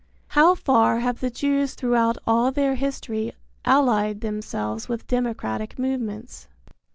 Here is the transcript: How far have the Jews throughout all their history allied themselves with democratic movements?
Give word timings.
How 0.29 0.55
far 0.55 0.97
have 1.01 1.19
the 1.19 1.29
Jews 1.29 1.75
throughout 1.75 2.17
all 2.25 2.51
their 2.51 2.73
history 2.73 3.33
allied 3.65 4.21
themselves 4.21 4.89
with 4.89 5.05
democratic 5.05 5.77
movements? 5.77 6.47